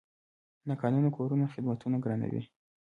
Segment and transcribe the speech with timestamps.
[0.67, 2.41] ناقانونه کورونه خدمتونه ګرانوي.